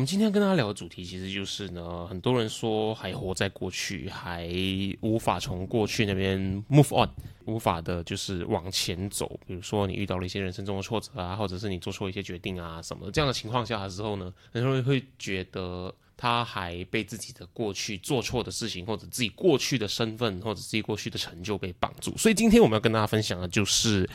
[0.00, 4.48] 我们今天跟大家聊的主题，其实就是呢，很多人说还活在过去，还
[5.02, 6.40] 无法从过去那边
[6.70, 7.10] move on，
[7.44, 9.38] 无法的就是往前走。
[9.46, 22.16] 比如说你遇到了一些人生中的挫折啊，或者是你做错一些决定啊什么的，这样的情况下的时候呢，很多人会觉得他还被自己的过去做错的事情，或者自己过去的身份，或者自己过去的成就被绑住。
[22.16, 24.08] 所以今天我们要跟大家分享的就是。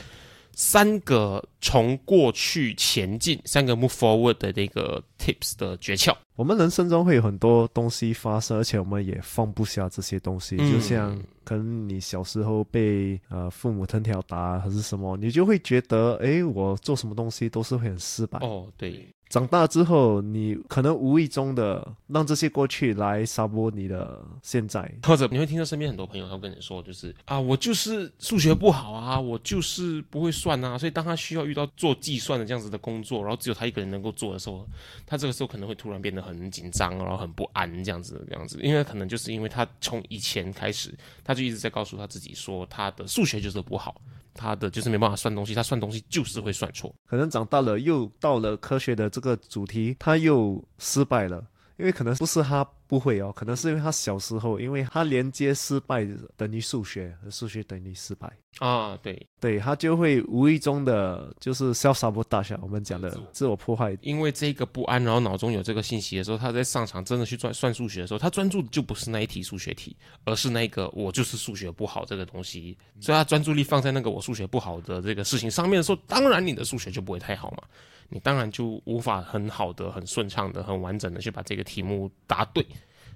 [0.55, 6.15] 三个从过去前进，三个 move forward 的那个 tips 的诀窍。
[6.35, 10.57] 我们人生中会有很多东西发生，而且我们也放不下这些东西。
[10.57, 18.39] 就像可能你小时候被呃父母藤条打还是什么，你就会觉得，哎，我做什么东西都是会很失败。
[18.39, 19.07] 哦，对。
[19.27, 34.65] 长大之后，你可能无意中的让这些过去来杀波你的现在，或者你会听到身边很多朋友他会跟你说，就是啊，我就是数学不好啊，我就是不会算啊，所以当他需要遇到做计算的这样子的工作，然后只有他一个人能够做的时候，
[35.05, 43.99] 他这个时候可能会突然变得很紧张，然后很不安这样子这样子，因为可能就是因为他从以前开始，他就一直在告诉他自己说，他的数学就是不好。
[44.35, 46.93] 他的就是没办法算东西，他算东西就是会算错。
[47.07, 51.43] 可能长大了又到了科学的这个主题，他又失败了，
[51.77, 52.63] 因为可能不是他。
[52.87, 59.27] 不会哦，可能是因为他小时候，因为他连接失败等于数学，和数学等于失败啊，对。
[59.39, 63.55] 对，他就会无意中的，就是消杀不大小，我们讲的自我。
[63.55, 63.97] 破坏。
[64.01, 77.63] 因为这个不安，然后脑中有这个信息的时候，他在上场真的去算算数学的时候，他专注的就不是那一题数学题，而是那个我就是数学不好这个东西，所以他专注力放在那个我数学不好的这个事情上面的时候，当然你的数学就不会太好嘛，
[78.09, 82.65] 你当然就无法很好的、很顺畅的、很完整的去把这个题目答对。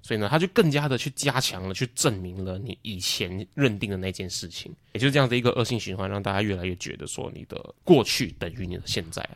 [0.02, 9.28] 所以呢，他就更加的去加强了，去证明了你以前认定的那件事情，也就是这样的一个恶性循环，让大家越来越觉得说你的过去等于你的现在。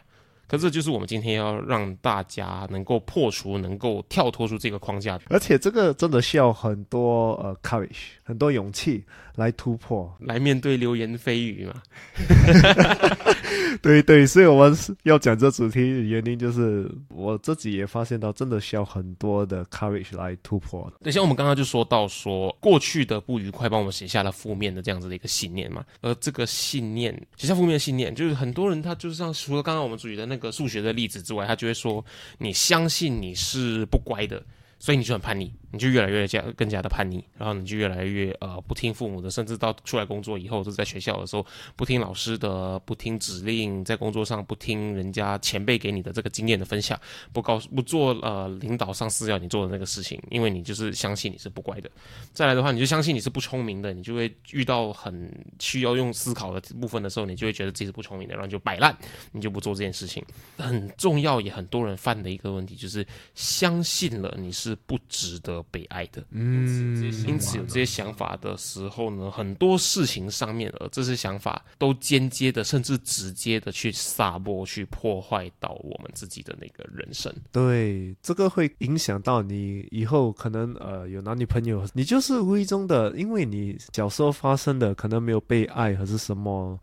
[0.48, 9.04] 可这就是我们今天要让大家能够破除、能够跳脱出这个框架，而且这个真的需要很多呃 courage，很多勇气
[9.36, 11.82] 来突破，来面对流言蜚语嘛。
[13.82, 20.92] 对对，所以我们要讲这主题的原因，就是我自己也发现到，真的需要很多的 courage 来突破。
[21.02, 32.04] 对，像我们刚刚就说到，说过去的不愉快帮我们写下了负面的这样子的一个信念嘛，而这个信念写下负面的信念，就是很多人他就是像除了刚刚我们举的那那个数学的例子之外，他就会说，
[32.40, 34.44] 你相信你是不乖的。
[34.80, 41.44] 所以你就很叛逆，你就越来越加更加的叛逆，然后你就越来越呃不听父母的，甚至到出来工作以后，就在学校的时候
[41.76, 46.96] 不听老师的，不听指令，在工作上不听人家前辈给你的这个经验的分享，
[47.32, 51.90] 不告诉不做呃领导上司要你做的那个事情，因为你就是相信你是不乖的。
[52.34, 55.28] 再来的话，你就相信你是不聪明的，你就会遇到很
[55.60, 58.96] 需要用思考的部分的时候，你就会觉得自己是不聪明的，然后就摆烂，
[59.32, 60.24] 你就不做这件事情。
[60.56, 63.04] 很重要也很多人犯的一个问题就是
[63.34, 64.78] 相信了你是。
[64.86, 77.34] 不值得被爱的，嗯，因此有这些想法的时候呢，很多事情上面，呃这些想法都间接的，甚至直接的去撒播，去破坏到我们自己的那个人生。
[77.52, 86.80] 对，这个会影响到你以后可能呃有男女朋友，你就是无意中的，因为你小时候发生的可能没有被爱，还是什么。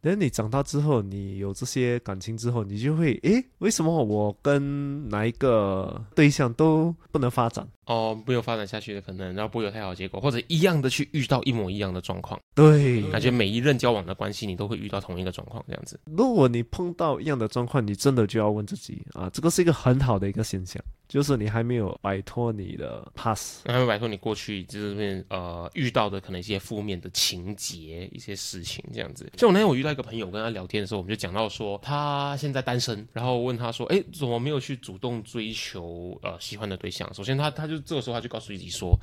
[0.00, 7.66] 等你长大之后，你有这些感情之后，你就会诶，为什么我跟哪一个对象都不能发展？
[7.86, 12.38] 哦，没有发展下去的可能，然后不会有太好结果，或者一样的去遇到一模一样的状况。
[12.54, 15.98] 对，感觉每一任交往的关系，你都会遇到同一个状况，这样子。
[16.04, 20.82] 如果你碰到一样的状况，你真的就要问自己啊，这个是一个很好的一个现象。
[21.08, 29.32] 就是你还没有摆脱你的 pass，还没有摆脱你过去就是呃遇到的可能一些负面的情节、一些事情这样子。
[29.38, 38.94] 像我那天我遇到一个朋友，跟他聊天的时候，我们就讲到说他现在单身，然后问他说：“哎，怎么没有去主动追求呃喜欢的对象？”首先他他就这个时候他就告诉自己说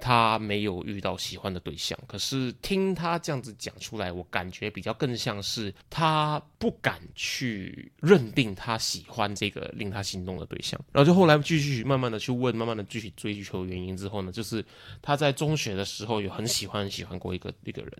[0.00, 1.96] 他没有遇到喜欢的对象。
[2.08, 10.80] 可是听他这样子讲出来，我感觉比较更像是他不敢去认定他喜欢这个令他心动的对象。
[10.90, 11.40] 然后就后来。
[11.58, 14.64] 继续慢慢的去问，慢慢的继续追求原因之后呢，就是
[15.00, 17.92] 他在中学的时候有很喜欢很喜欢过一个一个人，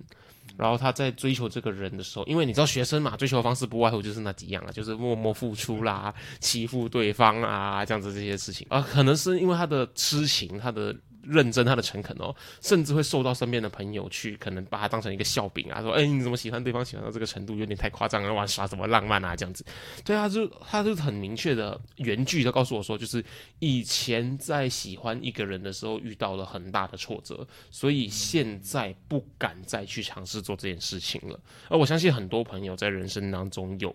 [0.56, 10.94] 然后他在追求这个人的时候，因为你知道学生嘛，追求的方式不外乎就是那几样啊，就是默默付出啦，欺负对方啊，这样子这些事情啊，可能是因为他的痴情，他的。
[11.22, 19.64] 认真他的诚恳哦，甚至会受到身边的朋友去可能把他当成一个笑柄啊，说哎你怎么喜欢对方喜欢到这个程度，有点太夸张了，玩耍什么浪漫啊这样子。
[20.04, 23.24] 对啊，就他就很明确的原句的告诉我说，就是
[23.60, 31.38] 以前在喜欢一个人的时候遇到了很大的挫折，所以现在不敢再去尝试做这件事情了。
[31.68, 33.94] 而我相信很多朋友在人生当中有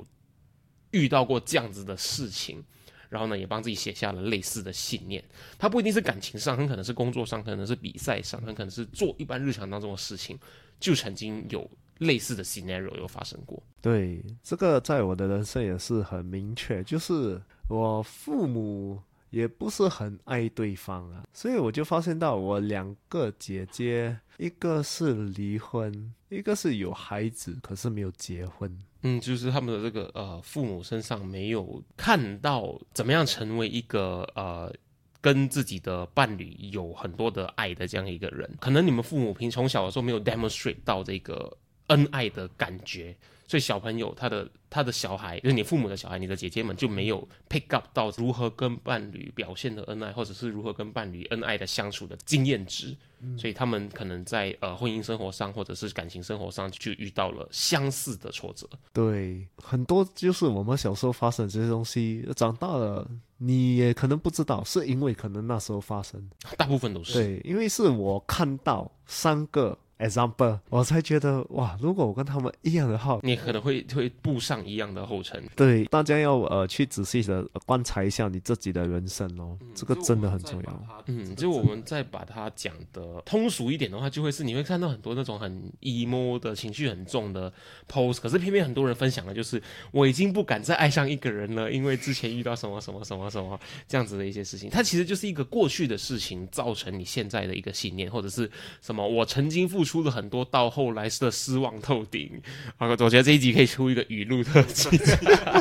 [0.91, 2.63] 遇到过这样子的事情。
[3.09, 5.24] 然后呢，也帮自己写下了类似的信念。
[5.57, 10.38] 他不一定是感情上，很可能是工作上，可能是比赛上，很可能是做一般日常当中的事情，
[10.80, 11.69] 就曾经有
[12.00, 13.62] 类似的 scenario 有发生过。
[13.81, 28.71] 对，这个在我的人生也是很明确，就是我父母也不是很爱对方啊，所以我就发现到我两个姐姐，一个是离婚，一个是有孩子，可是没有结婚。
[29.03, 34.73] 嗯，就是他们的这个呃，父母身上没有看到怎么样成为一个呃，
[35.21, 38.49] 跟自己的伴侣有很多的爱的这样一个人。
[38.59, 41.55] 可能你们父母平从小的时候没有 demonstrate 到这个
[41.88, 43.16] 恩爱的感觉，
[43.48, 52.95] 所以小朋友他的他的小孩，就是你父母的小孩，你的姐姐们就没有 pick up 到如何跟伴侣表现的恩爱，或者是如何跟伴侣恩爱的相处的经验值。
[53.36, 58.69] 所以他们可能在呃婚姻生活上或者是感情生活上就遇到了相似的挫折。
[58.94, 66.30] 对，很多就是我们小时候发生这些东西，长大了你也可能不知道，是因为可能那时候发生。
[66.57, 69.75] 大部分都是对，因为是我看到三个。
[69.99, 75.44] example，我才觉得哇，如果我跟他们一样的话，你可能会会步上一样的后尘。
[75.55, 81.03] 对，大家要呃去仔细的观察一下你自己的人生哦，这个真的很重要。
[81.07, 87.51] 嗯，就我们再把它讲的通俗一点的话，就会是你会看到很多那种很 emo 的情绪很重的
[87.91, 89.59] post，可是偏偏很多人分享的就是
[89.91, 93.59] 我已经不敢再爱上一个人了，因为之前遇到什么什么什么什么
[93.89, 98.47] 这样子的一些事情，它其实就是一个过去的事情造成你现在的一个信念，或者是
[98.79, 99.87] 什么我曾经付。
[99.88, 102.30] 出了很多，到后来的失望透顶。
[102.78, 104.89] 啊，我觉得这一集可以出一个语录特辑，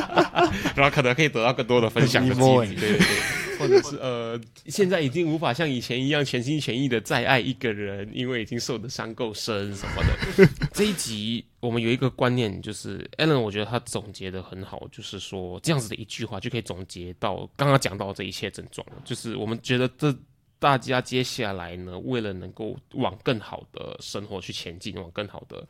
[0.75, 2.67] 然后可能可以得到更多的分享的机会。
[2.67, 10.47] 对对对，或者是呃，现在已经无法像以前一样全心全意的再爱一个人，因为已经受的伤够深什么的。
[10.73, 20.13] 这一集我们有一个观念，就是 Allen，我觉得他总结的很好，就是说这样子的一句话就可以总结到刚刚讲到这一切症状，就是我们觉得这。
[20.59, 25.65] 大家接下来呢，为了能够往更好的生活去前进，往更好的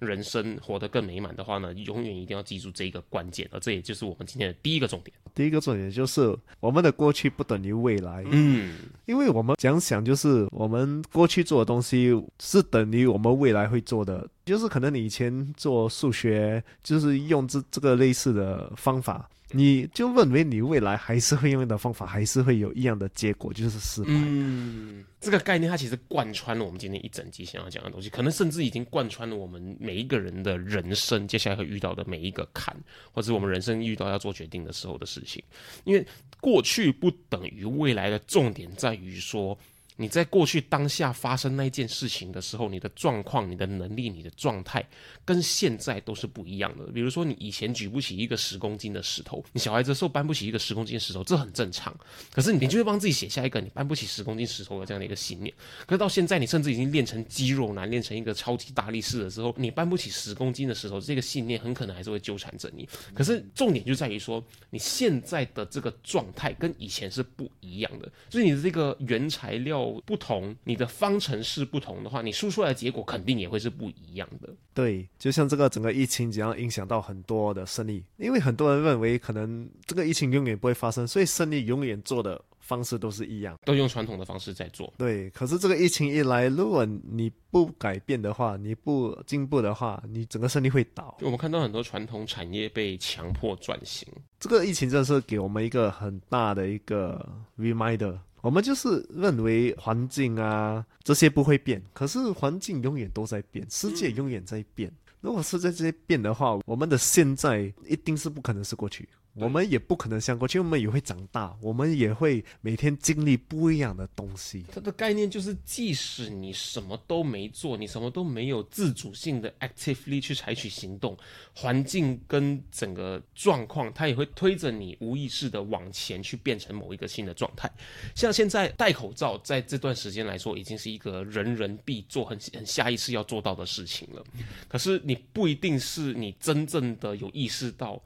[0.00, 5.14] 人生活得更美满的话呢，永远一定要记住这一个关键，而这也就是我们今天的第一个重点。
[5.34, 8.22] 第一个重点就是我们的过去不等于未来。
[8.30, 12.10] 嗯，因为我们想想就是我们过去做的东西
[12.40, 19.30] 是等于我们未来会做的，就是可能你以前做数学就是用这这个类似的方法。
[19.52, 24.08] 你就认为你未来还是会用的方法，还是会有一样的结果，就是失败。
[24.10, 32.76] 嗯，这个概念它其实贯穿了我们今天一整集想要讲的东西，可能甚至已经贯穿了我们每一个人的人生，接下来会遇到的每一个坎，
[33.12, 35.42] 或者我们人生遇到要做决定的时候的事情。
[35.84, 36.06] 因为
[36.40, 39.58] 过去不等于未来的重点在于说。
[40.02, 44.84] 你在过去当下发生那件事情的时候，你的状况、你的能力、你的状态，
[45.24, 46.84] 跟现在都是不一样的。
[46.86, 51.96] 比如说，你以前举不起一个十公斤的石头，你小孩子时候搬不起一个十公斤石头，这很正常。
[52.32, 55.54] 可是你就会帮自己写下一个你搬不起十公斤石头的这样的一个信念。
[55.86, 62.88] 可是到现在，你甚至已经练成肌肉男，练成一个超级大力士的时候，你搬不起十公斤的石头，这个信念很可能还是会纠缠着你。
[63.14, 69.91] 可是重点就在于说，你现在的这个状态跟以前是不一样的，所以你的这个原材料。
[70.06, 74.48] 不同，你的方程式不同的话，你输出来的结果肯定也会是不一样的。
[74.74, 84.92] 对，就像这个整个疫情这样影响到很多的生意，因为很多人认为可能这个疫情永远不会发生，所以生意永远做的方式都是一样，都用传统的方式在做。
[84.96, 91.18] 对，可是这个疫情一来，如果你不改变的话，你不进步的话，你整个生意会倒。
[91.20, 94.08] 我们看到很多传统产业被强迫转型，
[94.40, 98.16] 这个疫情真的是给我们一个很大的一个 reminder。
[98.42, 104.92] 我们就是认为环境啊这些不会变，可是环境永远都在变，世界永远在变。
[105.20, 114.62] 如果是在这些变的话，我们的现在一定是不可能是过去，我们也不可能像过去，我们也会长大，我们也会每天经历不一样的东西。
[114.70, 121.16] 它的概念就是，即使你什么都没做，你什么都没有自主性的 actively 去采取行动，
[121.54, 127.70] 环境跟整个状况，它也会推着你无意识的往前去变成某一个新的状态。
[128.14, 134.22] 像现在戴口罩，在这段时间来说，已经是一个人人必做、很很下意识要做到的事情了。
[134.68, 137.98] 可是你不一定是你真正的有意识到。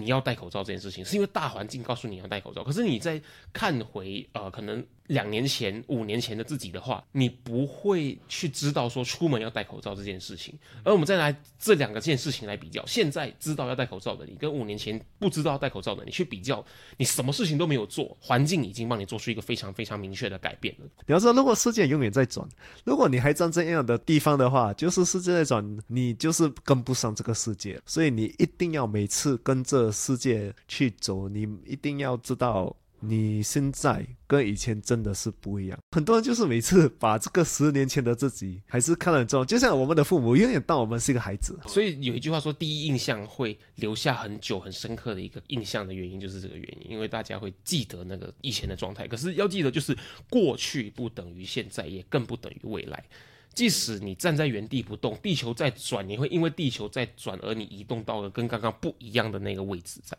[0.00, 2.62] 你要戴口罩这件事情，是因为大环境告诉你要戴口罩。
[2.62, 3.20] 可是你在
[3.52, 10.56] 看回呃，可能两年前、五年前的自己的话，你不会去知道说出门要戴口罩这件事情。
[10.84, 16.64] 而我们再来这两个件事情来比较，现在知道要戴口罩的你，跟五年前不知道戴口罩的你去比较，
[16.96, 20.86] 你什么事情都没有做，环境已经帮你做出一个非常非常明确的改变了。
[21.04, 22.46] 比方说，如果世界永远在转，
[22.84, 27.80] 如果你还站这样的地方的话，就是世界在转，你就是跟不上这个世界。
[27.86, 32.76] 所以你一定要每次跟着世界去走，你一定要知道。
[33.00, 35.78] 你现在跟以前真的是不一样。
[35.92, 41.58] 很多人就是每次把这个十年前的自己还是看得很重，就像我们的父母永远当我们是一个孩子。
[41.66, 49.06] 所以有一句话说，第一印象会留下很久、很深刻的一个印象的原因就是这个原因，因为大家会记得那个以前的状态。
[49.06, 49.96] 可是要记得，就是
[50.28, 53.04] 过去不等于现在，也更不等于未来。
[53.54, 60.18] 即使你站在原地不动，地球在转，你会因为地球在转而你移动到了跟刚刚不一样的那个位置在。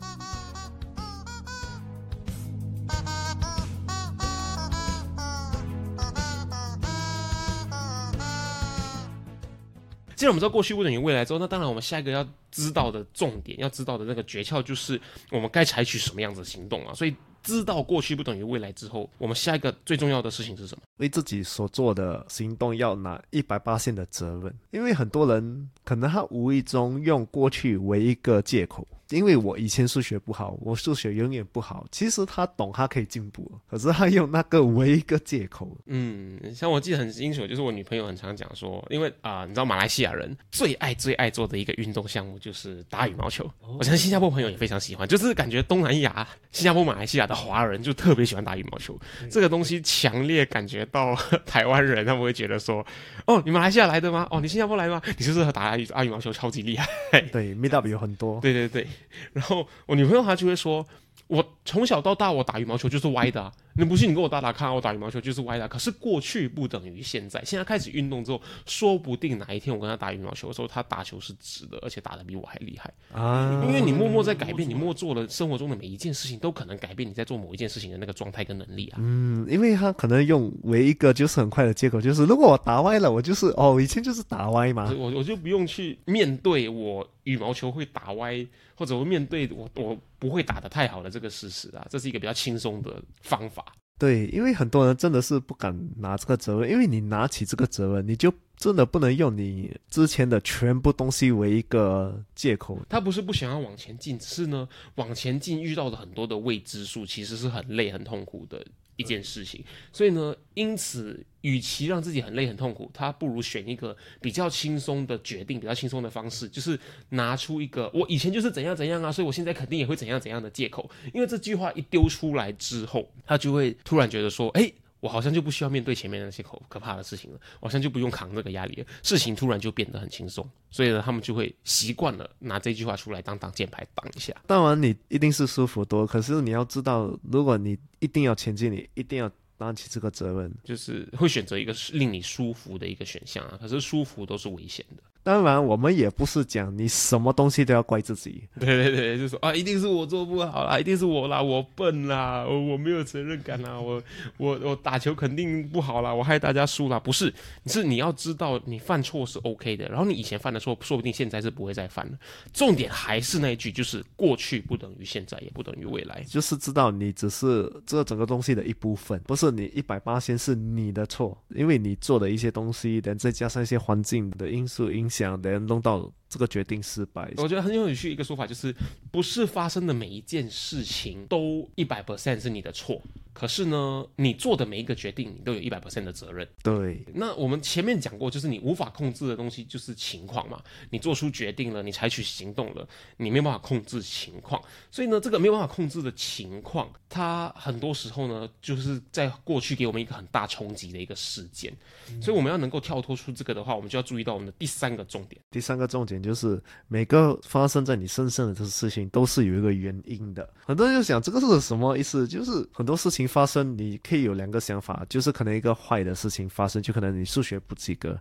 [10.21, 15.01] 既然我们知道过去不等于未来之后，那当然我们下一个要知道的重点，要知道的那个诀窍就是
[15.31, 16.93] 我们该采取什么样子的行动啊。
[16.93, 20.83] 所以知道过去不等于未来之后，我们下一个最重要的事情是什么？
[20.97, 28.87] 为自己所做的行动要拿一百八线的责任，因为很多人可能他无意中用过去为一个借口。
[29.11, 31.85] 因为我以前数学不好，我数学永远不好。
[31.91, 35.77] 其实他懂，他可以进步，可是他用那个为一个借口。
[35.85, 43.49] 嗯，像我记得很清楚，就是我女朋友很常讲说，因为啊，你知道马来西亚人最爱最爱做的一个运动项目就是打羽毛球。
[43.77, 48.97] 我相信新加坡朋友也非常喜欢，就是感觉东南亚、新加坡、马来西亚的华人就特别喜欢打羽毛球。
[49.29, 51.15] 这个东西强烈感觉到
[51.45, 52.85] 台湾人他们会觉得说，
[53.25, 54.27] 哦，你马来西亚来的吗？
[54.31, 55.01] 哦，你新加坡来的吗？
[55.17, 57.21] 你是不是打打羽毛球超级厉害？
[57.31, 58.39] 对，meet up 有很多。
[58.41, 58.87] 对对对。
[59.33, 60.85] 然后我女朋友她就会说，
[61.27, 63.51] 我从小到大我打羽毛球就是歪的。
[63.73, 65.67] 你不信，你跟我打打看，我打羽毛球就是歪的。
[65.67, 73.63] 可是过去不等于现在，现在开始运动之后，说不定哪一天我跟他打羽毛球的时候，他打球是直的，而且打的比我还厉害啊！
[73.65, 78.97] 因为你默默在改变，你默做了生活中的每一件事情，都可能改变你在做某一件事情的那个状态跟能力啊。
[78.99, 93.70] 嗯，因为他可能用唯一个就是很快的借口，就是如果我打歪了，我就是哦，以前就是打歪嘛，我我就不用去面对我羽毛球会打歪，或者我面对我我不会打的太好的这个事实啊，这是一个比较轻松的方法。
[94.01, 102.79] 对，因为很多人真的是不敢拿这个责任，因为你拿起这个责任，你就真的不能用你之前的全部东西为一个借口。
[102.89, 108.65] 他不是不想要往前进，只是呢，往前进遇到的很多的未知数，其实是很累、很痛苦的。
[109.01, 116.79] 一件事情，所以呢，因此，与其让自己很累很痛苦，他不如选一个比较轻松的决定，比较轻松的方式，就是
[117.09, 120.89] 拿出一个我以前就是怎样怎样啊，所以我现在肯定也会怎样怎样的借口。
[121.13, 124.71] 因为这句话一丢出来之后，他就会突然觉得说，哎。
[125.01, 134.33] 我好像就不需要面对前面那些可可怕的事情了，好像就不用扛这个压力了，事情突然就变得很轻松，所以呢，他们就会习惯了拿这句话出来当挡箭牌挡一下。
[134.47, 143.57] 当然，你一定是舒服多，可是你要知道，如果你一定要前进，你一定要担起这个责任，就是会选择一个令你舒服的一个选项啊。
[143.59, 145.03] 可是舒服都是危险的。
[145.23, 148.43] 当然，我们也不是讲你什么东西都要怪自己。
[148.59, 154.01] 对对对，就说啊，一定是我做不好啦，一定是我啦，我笨啦，我我没有责任感啦，我
[154.37, 156.99] 我我打球肯定不好啦，我害大家输啦。
[156.99, 157.31] 不是，
[157.67, 162.17] 是你要知道，你犯错是 OK 的，然后你以前犯的错，说不定现在是不会再犯了。
[162.51, 175.10] 重点还是那一句，就是过去不等于现在，也不等于未来，就是知道你只是这整个东西的一部分，不是你一百八先是你的错，因为你做的一些东西，等再加上一些环境的因素因。
[175.11, 177.31] 想的人弄到这个决定失败。
[177.37, 178.73] 我觉得很有趣一个说法就是，
[179.11, 183.01] 不是发生的每一件事情都一百 percent 是你的错。
[183.33, 186.47] 可是呢，你做的每一个决定，你都有一百 percent 的责任。
[186.61, 190.61] 对，那我们前面讲过，就是你无法控制的东西就是情况嘛。
[190.89, 192.85] 你做出决定了，你采取行动了，
[193.15, 194.61] 你没有办法控制情况。
[194.91, 201.73] 所以呢，这个没有办法控制的情况，它很多时候呢，就是在过去给我们一个很大冲击的一个事件。
[202.21, 205.41] 所以我们要能够跳脱出这个的话，我们就要注意到我们的第三个重点。
[205.49, 210.47] 第三个重点就是每个发生在你身上的这事情都是有一个原因的。
[210.65, 212.27] 很多人就想这个是什么意思？
[212.27, 213.20] 就是很多事情。
[213.27, 218.19] 发生，你可以有两个想法，就是可能一个坏的事情发生，就可能你数学不及格，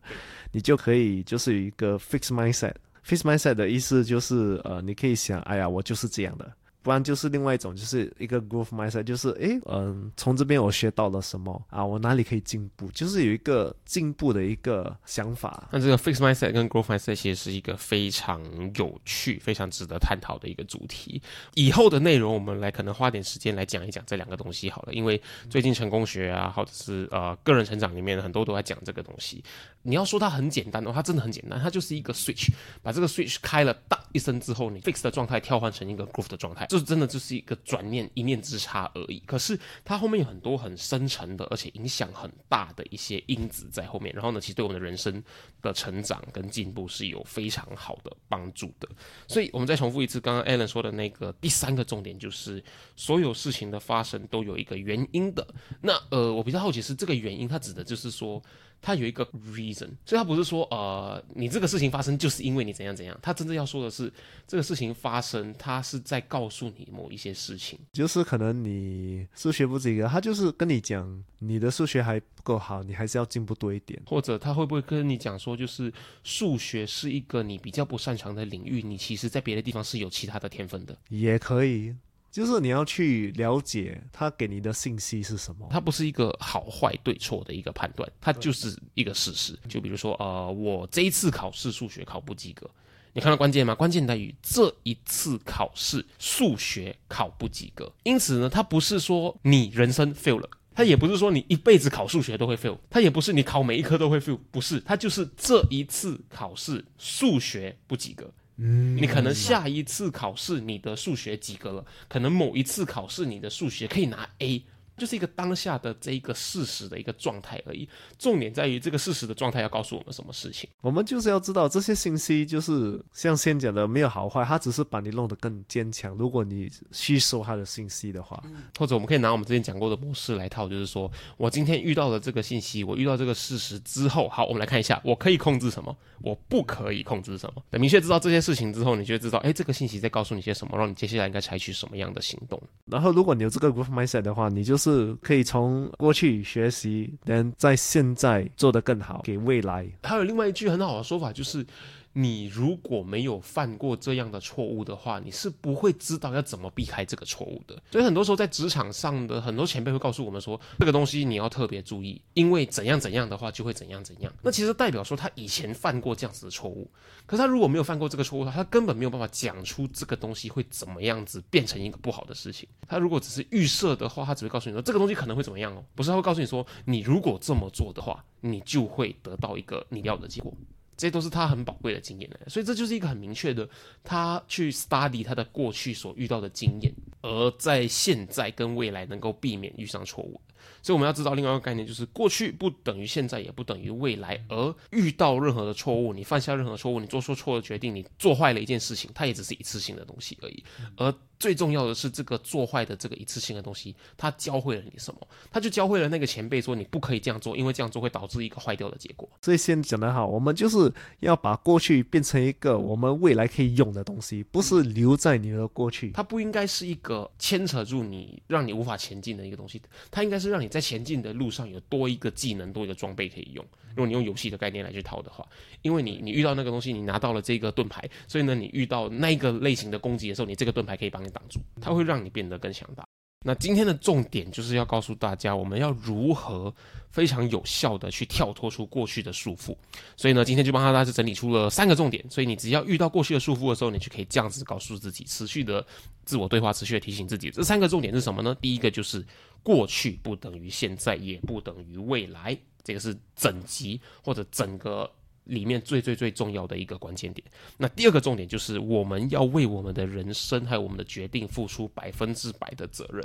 [0.52, 2.74] 你就可以就是有一个 fix mindset。
[3.06, 6.52] fix mindset 的意思就是，呃，你可以想，哎呀，我就是这样的。
[6.82, 11.84] 不然就是另外一种，就是一个 growth mindset，就是诶，嗯，从这边我学到了什么啊？
[11.84, 12.88] 我哪里可以进步？
[12.92, 15.68] 就是有一个进步的一个想法。
[15.70, 18.42] 那这个 fixed mindset 跟 growth mindset 其实是一个非常
[18.76, 21.20] 有趣、非常值得探讨的一个主题。
[21.54, 29.44] 以后的内容我们来可能花点时间来讲一讲这两个东西好了，因为最近成功学啊，或者是呃个人成长里面很多都在讲这个东西。
[29.82, 32.48] 你要说它很简单的话，它真的很简单，它就是一个 switch，
[32.82, 39.18] 把这个 switch 开了，当一声之后，你 fix 的状态跳换成一个 groove 的状态，这真的就是一个转念一念之差而已。
[39.20, 44.14] 可是它后面有很多很深沉的，而且影响很大的一些因子在后面。
[44.14, 45.22] 然后呢，其实对我们的人生
[45.62, 48.88] 的成长跟进步是有非常好的帮助的。
[49.26, 52.62] 所以我们再重复一次刚刚 Alan 说的那个第三个重点，就是
[52.96, 55.46] 所有事情的发生都有一个原因的。
[55.80, 58.42] 那呃，我比较好奇是这个原因，它指的就是说。
[58.82, 63.18] 它有一个 reason，所以它不是说呃，你这个事情发生就是因为你怎样怎样。
[63.22, 64.12] 它真正要说的是，
[64.46, 67.78] 这个事情发生，它是在告诉你某一些事情。
[67.92, 74.00] 就是可能你数学不及格，他就是跟你讲你的数学还不够好，你还是要进步多一点。
[74.06, 75.92] 或者他会不会跟你讲说，就是
[76.24, 81.94] 数学是一个你比较不擅长的领域，你其实在别的地方是有其他的天分的，也可以。
[82.30, 89.58] 就是你要去了解他给你的信息是什么，它不是一个好坏对错的一个判断，它就是一个事实。
[89.68, 92.70] 就比如说，呃，我这一次考试数学考不及格，
[93.12, 93.74] 你看到关键吗？
[93.74, 97.92] 关键在于这一次考试数学考不及格。
[98.04, 108.32] 因此呢，它不是说你人生 fail 了，它也不是说你一辈子考数学都会 fail，它也不是你考每一科都会 fail，不是，它就是这一次考试数学不及格。
[108.62, 114.62] 你可能下一次考试你的数学及格了，可能某一次考试你的数学可以拿 A。
[115.00, 120.68] 就是一个当下的这一个事实的一个状态而已，重点在于这个事实的状态要告诉我们什么事情。
[120.82, 126.14] 我们就是要知道这些信息，就是像先讲的没有好坏，它只是把你弄得更坚强。
[126.18, 128.42] 如果你吸收它的信息的话，
[128.78, 137.62] 或者我们可以拿我们之前讲过的模式来套，就是说我今天遇到了这个信息，我遇到这个事实之后，好，我们来看一下我可以控制什么，我不可以控制什么。
[137.70, 142.60] 等明确知道这些事情之后，你就会知道，哎，这个信息在告诉你些什么，让你接下来应该采取什么样的行动。
[142.84, 144.89] 然后，如果你有这个 growth mindset 的话，你就是。
[144.90, 149.86] 是可以从过去学习，能在现在做得更好，给未来。
[150.02, 151.64] 还有另外一句很好的说法，就是。
[152.12, 157.80] 你如果没有犯过这样的错误的话，你是不会知道要怎么避开这个错误的。
[157.92, 164.32] 所以很多时候在职场上的很多前辈会告诉我们说，这个东西你要特别注意，因为怎样怎样的话就会怎样怎样。
[164.42, 166.90] 那其实代表说他以前犯过这样子的错误，
[167.26, 172.68] 可是他如果没有犯过这个错误，他根本没有办法讲出这个东西会怎么样子变成一个不好的事情。
[172.88, 180.52] 他如果只是预设的话，他只会告诉你说这个东西可能会怎么样哦，不是他会告诉你说你如果这么做的话，你就会得到一个你要的结果。
[181.00, 183.66] 这都是他很宝贵的经验，所以这就是一个很明确的，
[184.04, 190.40] 他去 study 他的过去所遇到的经验，而在现在跟未来能够避免遇上错误。
[190.82, 194.42] 所以我们要知道另外一个概念，就是过去不等于现在，也不等于未来。
[194.48, 200.62] 而遇到任何的错误，你犯下任何错误，你做出错的决定，你做坏了一件事情，它也只是一次性的东西而已。
[200.96, 205.20] 而最重要的是，这个做坏的这个一次性的东西，它教会了你什么？
[205.50, 209.28] 它就教会了那个前辈说，你不可以这样做，因为这样做会导致一个坏掉的结果。
[209.42, 216.10] 所以先讲得好，我们就是要把过去变成一个我们未来可以用的东西，不是留在你的过去。
[216.12, 219.80] 它不应该是一个牵扯住你，让你无法前进的一个东西。
[220.10, 223.64] 它应该是让你在前进的路上有多一个技能，多一个装备可以用。
[223.90, 225.46] 如果你用游戏的概念来去套的话，
[225.82, 233.04] 因为你你遇到那个东西，你拿到了这个盾牌，所以呢，你遇到那个类型的攻击的时候，你这个盾牌可以帮你挡住，它会让你变得更强大。
[233.42, 236.72] 那今天的重点就是要告诉大家，我们要如何
[237.10, 239.74] 非常有效的去跳脱出过去的束缚。
[240.14, 242.22] 所以呢，今天就帮大家整理出了三个重点。
[242.28, 245.82] 所以你只要遇到过去的束缚的时候，你就可以这样子告诉自己，持续的
[246.26, 247.50] 自我对话，持续的提醒自己。
[247.50, 248.54] 这三个重点是什么呢？
[248.60, 249.24] 第一个就是
[249.62, 252.54] 过去不等于现在，也不等于未来。
[252.84, 255.10] 这个是整集或者整个。
[255.50, 257.46] 里面最最最重要的一个关键点。
[257.76, 263.22] 那第二个重点就是我们要为我们的人生还有我们的决定付出百分之百的责任。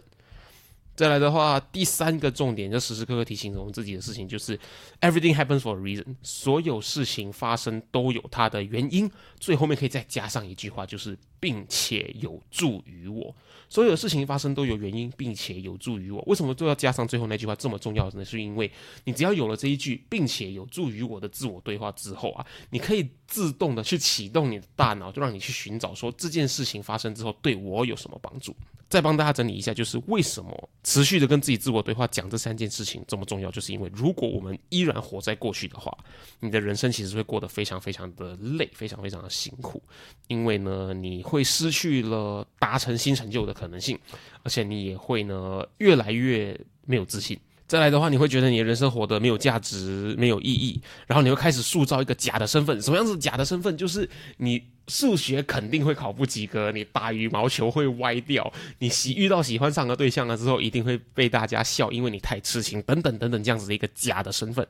[0.96, 4.58] 再来的话，第三个重点就时时刻刻提醒我们自己的事情，就是
[5.02, 9.12] everything happens for a reason，所有事情发生都有它的原因。
[9.38, 13.36] 最后面可以再加上一句话，就是并且有助于我。
[13.68, 16.24] 所有事情发生都有原因，并且有助于我。
[16.28, 18.24] 为什么都要加上最后那句话这么重要呢？
[18.24, 18.72] 是因为
[19.04, 28.56] 你只要有了这一句，并且有助于我的自我对话之后啊，你可以自动的去启动你的大脑，就让你去寻找说这件事情发生之后对我有什么帮助。
[28.88, 35.92] 再帮大家整理一下，就是为什么持续的跟自己自我对话讲这三件事情这么重要，就是因为如果我们依然活在过去的话，
[36.40, 39.82] 你的人生其实会过得非常非常的累，非常非常的辛苦，
[40.28, 43.56] 因为呢，你会失去了达成新成就的。
[43.56, 43.98] 可能性，
[44.44, 47.40] 而且你也会呢越来越没有自信。
[47.68, 52.80] 再来的话，你会觉得你的人生活得没有价值、没有意义，然后你会开始塑造一个假的身份。
[52.80, 53.76] 什么样子假的身份？
[53.76, 64.68] 就是你数学肯定会考不及格，你打羽毛球会歪掉，你喜遇到喜欢上的对象了之后一定会被大家笑，因为你太痴情，等等等等这样子的一个假的身份。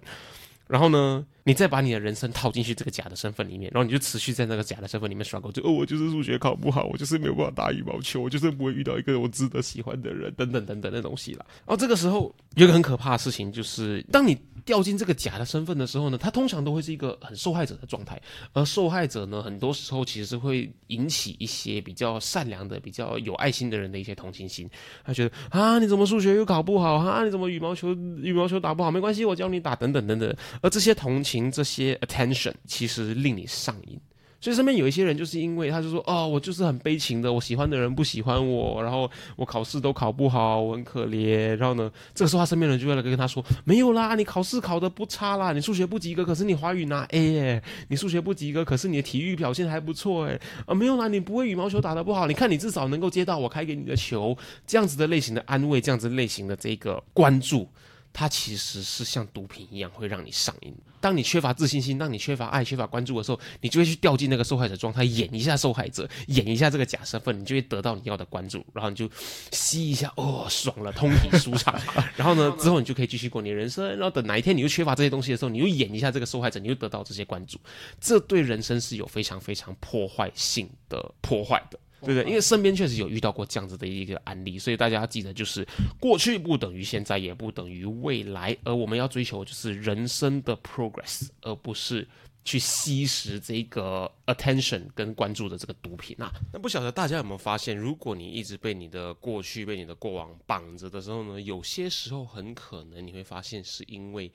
[0.68, 11.46] 然后呢，你再把你的人生套进去这个假的身份里面，然后你就持续在那个假的身份里面耍狗，就哦，我就是数学考不好，我就是没有办法打羽毛球，我就是不会遇到一个我值得喜欢的人，等等等等那东西了。
[11.66, 14.38] 然后这个时候有一个很可怕的事情，就是当你。
[14.64, 18.20] 掉进这个假的身份的时候呢，他通常都会是一个很受害者的状态，
[18.52, 24.68] 而受害者呢，很多时候其实是会引起一些比较善良的、比较有爱心的人的一些同情心。
[25.04, 27.24] 他觉得啊，你怎么数学又考不好啊？
[27.24, 28.90] 你怎么羽毛球羽毛球打不好？
[28.90, 30.36] 没关系，我教你打，等等等等。
[30.62, 34.00] 而这些同情、这些 attention，其实令你上瘾。
[34.42, 41.56] 所以身边有一些人，就是因为他就说，哦，我就是很悲情的，我喜欢的人不喜欢我，然后我考试都考不好，我很可怜。
[41.56, 54.38] 然后呢，这个时候他身边人就会来跟他说，没有啦，你考试考得不差啦，你数学不及格，可是你华语拿 A 哎，你数学不及格，可是你的体育表现还不错哎，啊没有啦，你不会羽毛球打得不好，你看你至少能够接到我开给你的球，
[54.68, 57.68] 这样子的类型的安慰，这样子类型的这个关注。
[58.18, 60.74] 它其实是像毒品一样，会让你上瘾。
[61.02, 69.10] 当你缺乏自信心，当你缺乏爱、缺乏关注的时候，你就会去掉进那个受害者状态，演一下受害者，演一下这个假身份，你就会得到你要的关注，然后你就
[69.52, 71.78] 吸一下，哦，爽了，通体舒畅。
[72.16, 73.86] 然后呢，之后你就可以继续过你的人生。
[73.98, 77.60] 然后等哪一天你又缺乏这些东西的时候，你又演一下这个受害者，你又得到这些关注。
[78.00, 81.78] 这对人生是有非常非常破坏性的破坏的。
[82.06, 82.30] 对不对？
[82.30, 85.68] 因为身边确实有遇到过这样子的一个案例，所以大家要记得，就是
[86.00, 92.08] 过去不等于现在，也不等于未来，而我们要追求就是人生的 progress，而不是
[92.44, 96.32] 去吸食这个 attention 跟关注的这个毒品啊。
[96.54, 104.32] 那不晓得大家有没有发现，如果你一直被你的过去、被你的过往绑着的时候呢，有些时候很可能你会发现是因为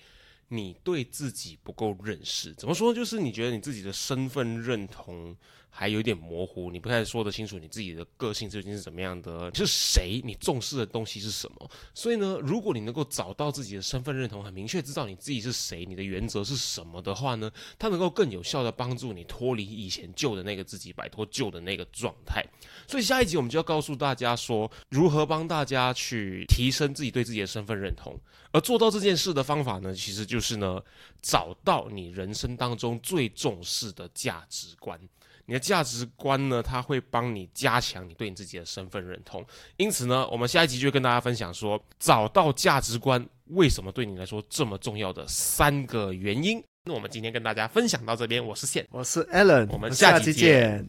[0.48, 2.52] 你对自己不够认识。
[2.54, 2.92] 怎么说？
[2.92, 5.36] 就是你觉得你自己的身份认同。
[5.70, 10.20] 还有点模糊，你不太说得清楚你自己的个性究竟是怎么样的，是谁？
[10.24, 11.70] 你重视的东西是什么？
[11.94, 22.44] 所以呢，如果你能够找到自己的身份认同，很明确知道你自己是谁，你的原则是什么的话呢，它能够更有效的帮助你脱离以前旧的那个自己，摆脱旧的那个状态。
[22.86, 28.18] 所以下一集我们就要告诉大家说，如何帮大家去提升自己对自己的身份认同，
[28.50, 30.82] 而做到这件事的方法呢，其实就是呢，
[31.22, 35.00] 找到你人生当中最重视的价值观。
[35.50, 39.44] 你的价值观呢，它会帮你加强你对你自己的身份认同。
[39.78, 46.62] 因此呢，我们下一集就会跟大家分享说，找到价值观为什么对你来说这么重要的三个原因。
[46.84, 50.86] 那我们今天跟大家分享到这边，我是线，我是 Alan，我们下期见。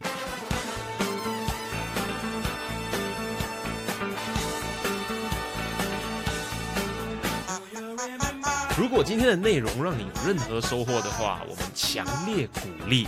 [8.78, 13.08] 如果今天的内容让你有任何收获的话，我们强烈鼓励。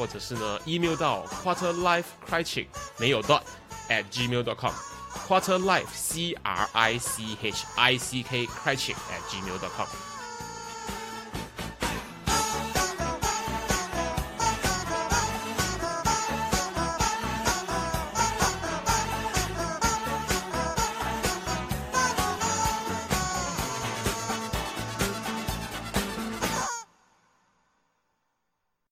[0.00, 3.42] 或者是呢，email 到 quarterlifecritic 没有 dot
[3.90, 4.72] at gmail dot com
[5.28, 10.09] quarterlife c r i c h i c k critic at gmail dot com